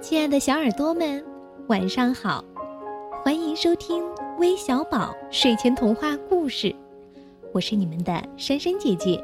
[0.00, 1.24] 亲爱的小耳朵们，
[1.66, 2.44] 晚上好！
[3.24, 4.00] 欢迎收听
[4.38, 6.72] 微小宝睡前童话故事，
[7.52, 9.22] 我是你们的珊珊姐姐。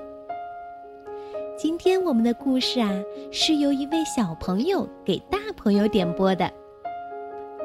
[1.56, 2.90] 今天我们的故事啊，
[3.30, 6.50] 是由一位小朋友给大朋友点播的，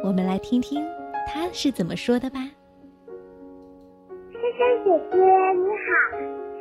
[0.04, 0.86] 我们来听听
[1.28, 2.40] 他是怎么说的吧。
[4.32, 5.90] 珊珊姐姐你好，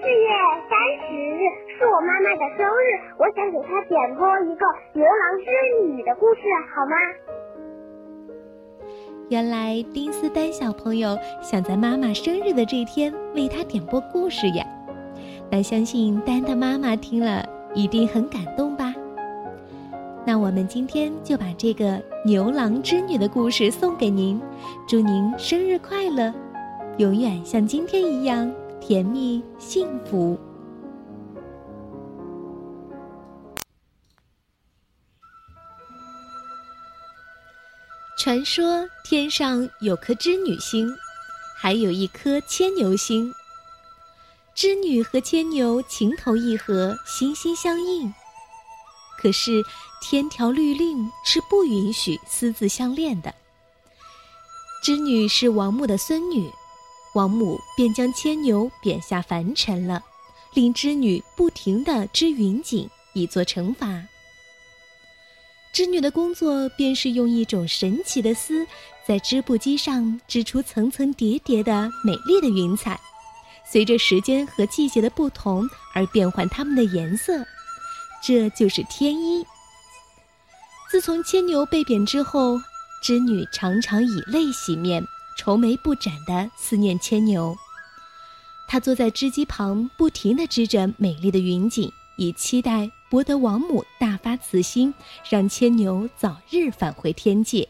[0.01, 0.29] 四月
[0.71, 0.79] 三
[1.09, 1.41] 十日。
[1.77, 2.89] 是我妈妈的生日，
[3.19, 6.43] 我想给她点播一个牛郎织女的故事，
[6.75, 6.97] 好吗？
[9.29, 14.65] 原来丁思丹小朋友想在妈妈生日的这天为她点播故事呀，
[15.51, 17.45] 那相信丹的妈妈听了
[17.75, 18.95] 一定很感动吧？
[20.25, 24.41] 那我们今天就把这个牛郎织女的故事送给您，
[24.87, 26.33] 祝您生日快乐，
[26.98, 28.51] 永远像今天一样
[28.88, 30.41] 甜蜜幸福。
[38.16, 40.91] 传说天上有颗织女星，
[41.55, 43.31] 还有一颗牵牛星。
[44.55, 48.11] 织女和牵牛情投意合，心心相印。
[49.19, 49.62] 可是
[50.00, 53.34] 天条律令是不允许私自相恋的。
[54.83, 56.50] 织女是王母的孙女，
[57.14, 60.03] 王母便将牵牛贬下凡尘了，
[60.55, 64.03] 令织女不停地织云锦，以作惩罚。
[65.73, 68.67] 织女的工作便是用一种神奇的丝，
[69.06, 72.98] 在织布机上织出层层叠叠的美丽的云彩，
[73.65, 77.45] 随着时间和季节的不同而变换它们的颜色，
[78.22, 79.45] 这就是天衣。
[80.91, 82.59] 自从牵牛被贬之后，
[83.03, 85.05] 织女常常以泪洗面，
[85.39, 87.56] 愁眉不展地思念牵牛。
[88.67, 92.91] 她坐在织机旁，不停地织着美丽的云锦，以期待。
[93.11, 94.92] 博得王母大发慈心，
[95.31, 97.66] 让牵牛早日返回天界。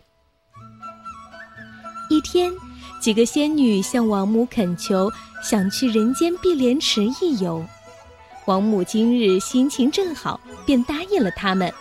[2.11, 2.53] 一天，
[3.01, 5.09] 几个仙女向王母恳求，
[5.41, 7.65] 想去人间碧莲池一游。
[8.47, 11.73] 王母今日心情正好，便答应了他们。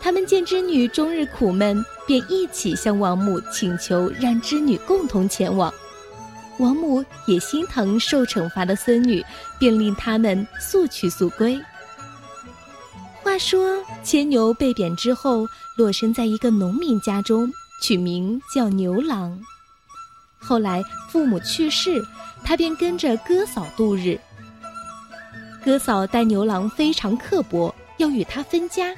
[0.00, 5.72] 他们见织女终日苦闷，便一起向王母请求，让织女共同前往。
[6.58, 9.24] 王母也心疼受惩罚的孙女，
[9.58, 11.60] 便令他们速去速归。
[13.22, 19.38] 话说，牵牛被贬之后，落生在一个农民家中，取名叫牛郎。
[20.38, 22.02] 后来父母去世，
[22.44, 24.18] 他便跟着哥嫂度日。
[25.64, 28.94] 哥嫂待牛郎非常刻薄，要与他分家，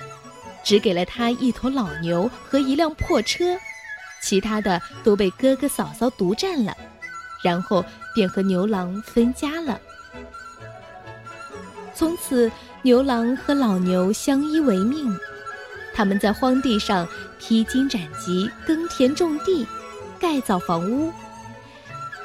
[0.65, 3.57] 只给了他一头老牛和一辆破车，
[4.23, 6.77] 其他的都被哥哥嫂嫂独占了，
[7.43, 7.85] 然后
[8.15, 9.81] 便和牛郎分家了。
[11.95, 12.51] 从此。
[12.83, 15.15] 牛郎和老牛相依为命，
[15.93, 17.07] 他们在荒地上
[17.39, 19.67] 披荆斩棘、耕田种地、
[20.19, 21.13] 盖造房屋。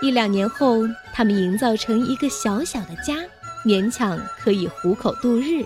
[0.02, 3.16] 一两年后，他们营造成一个小小的家，
[3.66, 5.66] 勉强可以糊口度日。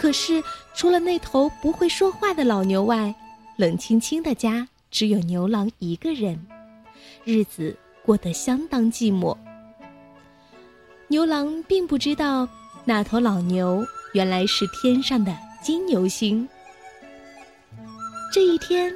[0.00, 0.42] 可是，
[0.74, 3.14] 除了那头不会说话的老牛外，
[3.56, 6.46] 冷清清的家只有牛郎一个人，
[7.22, 9.36] 日子过得相当寂寞。
[11.08, 12.48] 牛郎并不知道。
[12.86, 16.48] 那头老牛原来是天上的金牛星。
[18.32, 18.90] 这一天，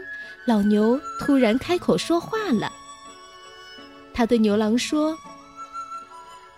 [0.46, 2.72] 老牛突然开口说话了。
[4.14, 5.14] 他对牛郎说：“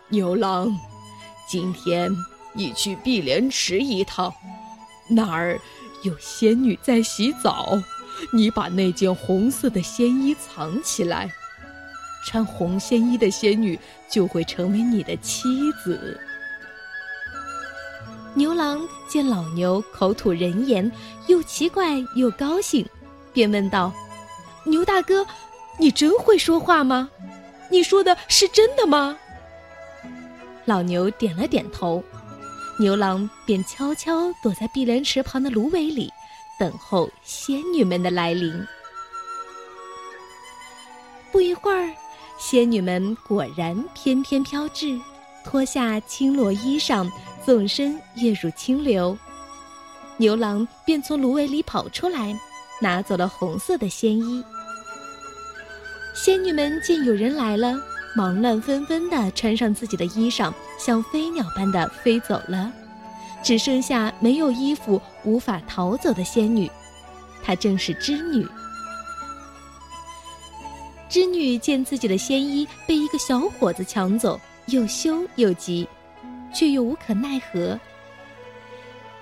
[0.09, 0.73] 牛郎，
[1.49, 2.09] 今天
[2.57, 4.33] 你去碧莲池一趟，
[5.09, 5.61] 那儿
[6.03, 7.79] 有仙女在洗澡，
[8.33, 11.31] 你把那件红色的仙衣藏起来，
[12.25, 13.79] 穿红仙衣的仙女
[14.11, 16.19] 就会成为你的妻子。”
[18.35, 20.91] 牛郎见老牛口吐人言，
[21.27, 22.87] 又奇怪又高兴，
[23.33, 23.93] 便问道
[24.65, 25.27] ：“牛大哥，
[25.79, 27.09] 你真会说话吗？
[27.71, 29.17] 你说的是真的吗？”
[30.67, 32.03] 老牛点了点头，
[32.79, 36.13] 牛郎便悄悄躲在碧莲池旁的芦苇里，
[36.59, 38.53] 等候仙女们的来临。
[41.33, 41.91] 不一会儿，
[42.39, 44.99] 仙女们果然翩翩飘至，
[45.45, 47.11] 脱下青罗衣裳。
[47.45, 49.17] 纵身跃入清流，
[50.17, 52.37] 牛郎便从芦苇里跑出来，
[52.83, 54.45] 拿走了红色的仙衣。
[56.13, 57.81] 仙女们见有人来了，
[58.17, 62.73] 忙乱纷纷地穿上自己的衣裳，像飞鸟般的飞走了，
[63.43, 66.71] 只剩下没有衣服、无法逃走的仙女，
[67.45, 68.47] 她正是织女。
[71.09, 75.87] 织女见自己的仙衣被一个小伙子抢走，又羞又急。
[76.55, 77.79] 却又无可奈何。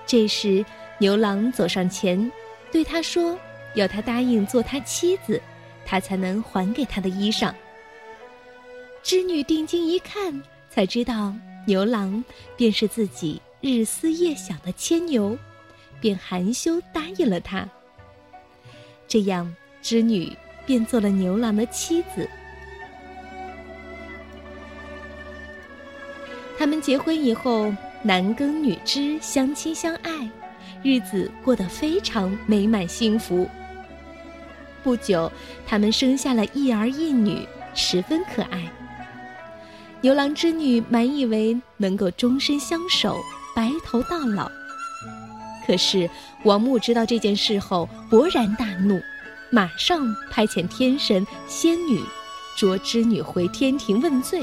[0.05, 0.63] 这时，
[0.99, 2.31] 牛郎走上前，
[2.71, 3.37] 对他说
[3.75, 5.41] ：“要他答应做他妻子，
[5.85, 7.51] 他才能还给他的衣裳。”
[9.05, 11.31] 织女定睛一看，才知道
[11.67, 12.23] 牛郎
[12.57, 15.37] 便是自己日思夜想的牵牛，
[16.01, 17.69] 便含羞答应了他。
[19.07, 20.35] 这样，织女
[20.65, 22.27] 便做了牛郎的妻子。
[26.57, 30.27] 他们结婚以后，男耕女织，相亲相爱，
[30.81, 33.47] 日子过得非常美满幸福。
[34.81, 35.31] 不久，
[35.63, 38.67] 他们生下了一儿一女，十分可爱。
[40.05, 43.17] 牛郎织女满以为能够终身相守，
[43.55, 44.47] 白头到老。
[45.65, 46.07] 可是
[46.43, 49.01] 王母知道这件事后，勃然大怒，
[49.49, 51.99] 马上派遣天神仙女，
[52.55, 54.39] 捉织女回天庭问罪。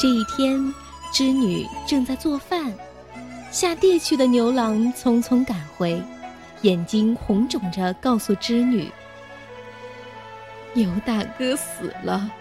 [0.00, 0.72] 这一天，
[1.12, 2.72] 织女正在做饭，
[3.50, 6.02] 下地去的牛郎匆匆赶回，
[6.62, 8.90] 眼睛红肿着，告诉织女
[10.72, 12.32] ：“牛大哥死了。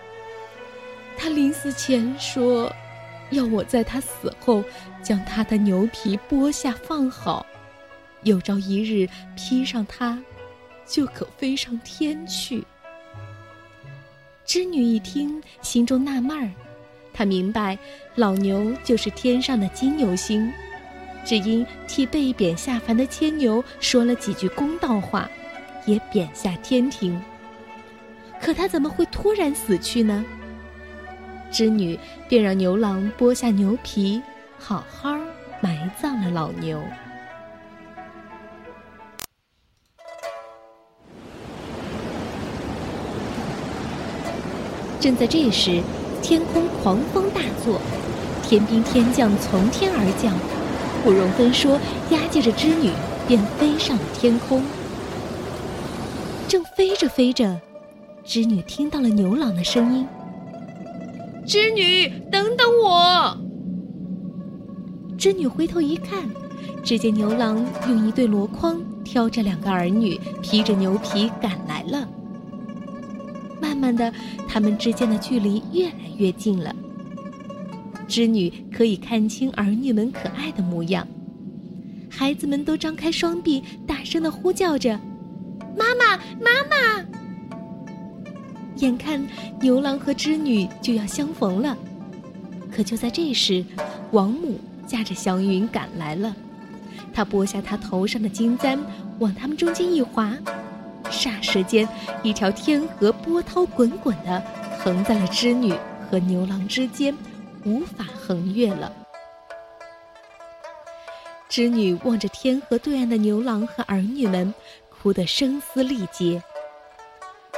[1.17, 2.71] 他临死前说，
[3.31, 4.63] 要我在他死后
[5.01, 7.45] 将他的牛皮剥下放好，
[8.23, 10.21] 有朝一日披上它，
[10.85, 12.63] 就可飞上天去。”
[14.45, 16.51] 织女一听，心中纳闷儿。
[17.11, 17.77] 他明白，
[18.15, 20.51] 老牛就是天上的金牛星，
[21.25, 25.27] 只因替被贬下凡的牵牛说了几句公道话，
[25.85, 27.19] 也贬下天庭。
[28.41, 30.23] 可他怎么会突然死去呢？
[31.51, 34.21] 织女便让牛郎剥下牛皮，
[34.57, 35.15] 好好
[35.61, 36.81] 埋葬了老牛。
[44.99, 45.81] 正在这时。
[46.23, 47.79] 天空狂风大作，
[48.41, 50.33] 天兵天将从天而降，
[51.03, 52.89] 不容分说，押解着织女
[53.27, 54.63] 便飞上了天空。
[56.47, 57.61] 正飞着飞着，
[58.23, 60.07] 织女听到了牛郎的声音
[61.45, 63.37] ：“织女，等等我！”
[65.17, 66.27] 织女回头一看，
[66.83, 72.07] 只见牛郎用一对箩筐挑着两个儿女，披着牛皮赶来了。
[73.61, 74.11] 慢慢的，
[74.47, 76.75] 他们之间的距离越来越近了。
[78.07, 81.07] 织女可以看清儿女们可爱的模样，
[82.09, 84.99] 孩子们都张开双臂，大声的呼叫着
[85.75, 87.05] ：“妈妈，妈妈！”
[88.77, 89.25] 眼看
[89.61, 91.77] 牛郎和织女就要相逢了，
[92.71, 93.63] 可就在这时，
[94.11, 96.35] 王母驾着祥云赶来了，
[97.13, 98.79] 她拨下她头上的金簪，
[99.19, 100.33] 往他们中间一划。
[101.09, 101.87] 霎时间，
[102.23, 104.43] 一条天河波涛滚滚的
[104.79, 105.73] 横在了织女
[106.09, 107.15] 和牛郎之间，
[107.63, 108.91] 无法横越了。
[111.47, 114.53] 织女望着天河对岸的牛郎和儿女们，
[114.89, 116.41] 哭得声嘶力竭；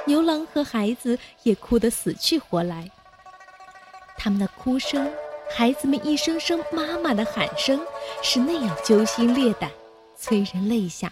[0.08, 2.90] 牛郎和孩子也哭得死去活来。
[4.18, 5.12] 他们的哭声，
[5.56, 7.80] 孩子们一声声妈妈的喊声，
[8.24, 9.70] 是那样揪心裂胆，
[10.18, 11.12] 催人泪下。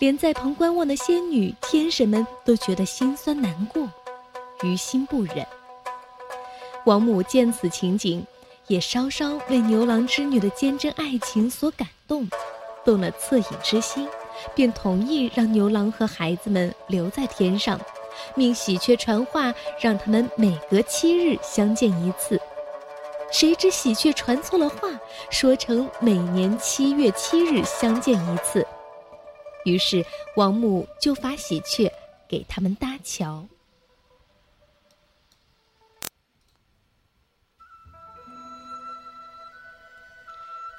[0.00, 3.88] 连在旁观望的仙女、天神们都觉得心酸难过，
[4.62, 5.46] 于心不忍。
[6.84, 8.26] 王母见此情景，
[8.66, 12.28] 也稍稍为牛郎织女的坚贞爱情所感动，
[12.84, 14.08] 动了恻隐之心，
[14.54, 17.80] 便同意让牛郎和孩子们留在天上，
[18.34, 22.40] 命喜鹊传话，让他们每隔七日相见一次。
[23.32, 24.88] 谁知喜鹊传错了话，
[25.30, 28.66] 说成每年七月七日相见一次。
[29.64, 30.04] 于是，
[30.36, 31.90] 王母就罚喜鹊
[32.28, 33.44] 给他们搭桥。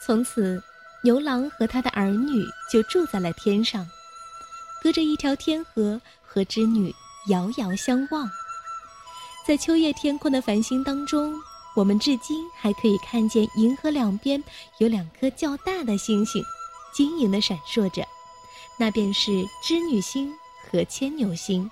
[0.05, 0.63] 从此，
[1.03, 3.85] 牛郎和他的儿女就住在了天上，
[4.83, 6.93] 隔着一条天河，和织女
[7.27, 8.29] 遥遥相望。
[9.45, 11.35] 在秋夜天空的繁星当中，
[11.75, 14.43] 我们至今还可以看见银河两边
[14.79, 16.43] 有两颗较大的星星，
[16.93, 18.03] 晶莹的闪烁着。
[18.77, 21.69] 那便是织女星和牵牛星，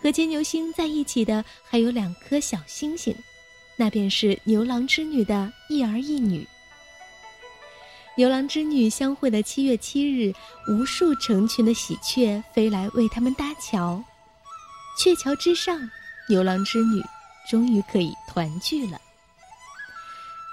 [0.00, 3.16] 和牵牛星在一起的还有两颗小星星，
[3.76, 6.46] 那便是牛郎织女的一儿一女。
[8.16, 10.32] 牛郎织女相会的七月七日，
[10.68, 14.02] 无数成群的喜鹊飞来为他们搭桥，
[14.96, 15.90] 鹊桥之上，
[16.28, 17.02] 牛郎织女
[17.48, 19.00] 终于可以团聚了。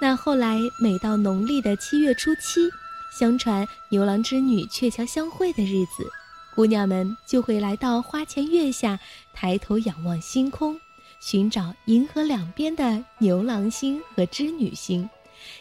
[0.02, 2.70] 那后来，每到农历的七月初七。
[3.18, 6.10] 相传牛郎织女鹊桥相会的日子，
[6.56, 9.00] 姑娘们就会来到花前月下，
[9.36, 10.76] 抬头仰望星空，
[11.20, 15.08] 寻找银河两边的牛郎星和织女星，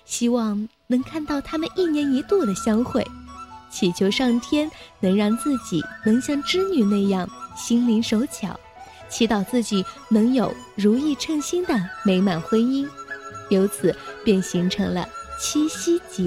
[0.07, 3.07] 希望能看到他们一年一度的相会，
[3.71, 8.59] 祈求上天能让自己能像织女那样心灵手巧，
[9.13, 12.89] 祈祷自己能有如意称心的美满婚姻，
[13.51, 15.07] 由此便形成了
[15.39, 16.25] 七夕节。